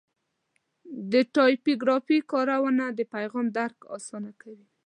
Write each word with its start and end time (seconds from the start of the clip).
د 1.11 1.13
ټایپوګرافي 1.33 2.17
کارونه 2.31 2.85
د 2.97 2.99
پیغام 3.13 3.45
درک 3.57 3.77
اسانه 3.97 4.31
کوي. 4.41 4.65